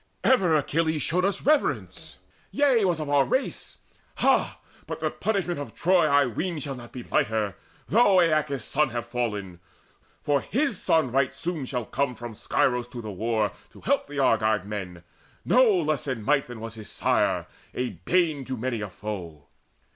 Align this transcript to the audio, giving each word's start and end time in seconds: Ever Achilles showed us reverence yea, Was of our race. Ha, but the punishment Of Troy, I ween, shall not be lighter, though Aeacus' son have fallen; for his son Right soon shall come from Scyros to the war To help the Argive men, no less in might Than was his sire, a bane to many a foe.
Ever 0.23 0.55
Achilles 0.55 1.03
showed 1.03 1.23
us 1.25 1.43
reverence 1.43 2.17
yea, 2.49 2.83
Was 2.85 2.99
of 2.99 3.07
our 3.07 3.23
race. 3.23 3.77
Ha, 4.15 4.59
but 4.87 4.99
the 4.99 5.11
punishment 5.11 5.59
Of 5.59 5.75
Troy, 5.75 6.07
I 6.07 6.25
ween, 6.25 6.57
shall 6.57 6.73
not 6.73 6.91
be 6.91 7.03
lighter, 7.03 7.55
though 7.87 8.19
Aeacus' 8.19 8.65
son 8.65 8.89
have 8.89 9.07
fallen; 9.07 9.59
for 10.23 10.41
his 10.41 10.81
son 10.81 11.11
Right 11.11 11.35
soon 11.35 11.67
shall 11.67 11.85
come 11.85 12.15
from 12.15 12.33
Scyros 12.33 12.87
to 12.93 13.01
the 13.03 13.11
war 13.11 13.51
To 13.73 13.81
help 13.81 14.07
the 14.07 14.17
Argive 14.17 14.65
men, 14.65 15.03
no 15.45 15.63
less 15.71 16.07
in 16.07 16.23
might 16.23 16.47
Than 16.47 16.59
was 16.61 16.73
his 16.73 16.89
sire, 16.89 17.45
a 17.75 17.91
bane 17.91 18.43
to 18.45 18.57
many 18.57 18.81
a 18.81 18.89
foe. 18.89 19.45